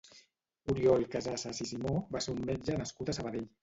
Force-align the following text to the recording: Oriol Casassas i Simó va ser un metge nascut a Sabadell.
Oriol 0.75 1.05
Casassas 1.17 1.63
i 1.69 1.71
Simó 1.75 1.95
va 2.19 2.25
ser 2.29 2.39
un 2.39 2.45
metge 2.53 2.83
nascut 2.85 3.19
a 3.19 3.21
Sabadell. 3.23 3.53